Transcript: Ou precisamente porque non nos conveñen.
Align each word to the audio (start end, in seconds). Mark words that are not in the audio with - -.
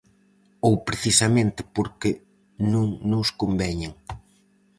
Ou 0.67 0.73
precisamente 0.87 1.61
porque 1.75 2.09
non 2.71 2.85
nos 3.11 3.29
conveñen. 3.41 3.93